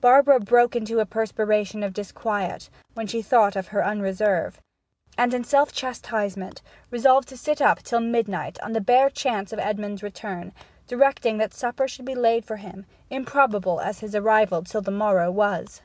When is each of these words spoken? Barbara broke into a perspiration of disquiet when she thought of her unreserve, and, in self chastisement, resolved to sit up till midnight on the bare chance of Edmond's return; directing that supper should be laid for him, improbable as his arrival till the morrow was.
Barbara 0.00 0.40
broke 0.40 0.74
into 0.74 0.98
a 0.98 1.06
perspiration 1.06 1.84
of 1.84 1.92
disquiet 1.92 2.68
when 2.94 3.06
she 3.06 3.22
thought 3.22 3.54
of 3.54 3.68
her 3.68 3.84
unreserve, 3.86 4.60
and, 5.16 5.32
in 5.32 5.44
self 5.44 5.70
chastisement, 5.72 6.60
resolved 6.90 7.28
to 7.28 7.36
sit 7.36 7.62
up 7.62 7.80
till 7.84 8.00
midnight 8.00 8.60
on 8.62 8.72
the 8.72 8.80
bare 8.80 9.08
chance 9.08 9.52
of 9.52 9.60
Edmond's 9.60 10.02
return; 10.02 10.52
directing 10.88 11.38
that 11.38 11.54
supper 11.54 11.86
should 11.86 12.04
be 12.04 12.16
laid 12.16 12.44
for 12.44 12.56
him, 12.56 12.84
improbable 13.10 13.78
as 13.80 14.00
his 14.00 14.16
arrival 14.16 14.64
till 14.64 14.82
the 14.82 14.90
morrow 14.90 15.30
was. 15.30 15.82